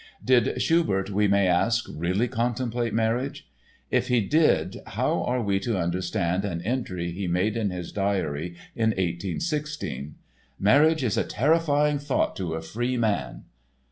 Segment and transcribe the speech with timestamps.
[0.25, 3.47] Did Schubert, we may ask, really contemplate marriage?
[3.91, 8.55] If he did how are we to understand an entry he made in his diary
[8.75, 10.15] in 1816:
[10.59, 13.43] "Marriage is a terrifying thought to a free man..."?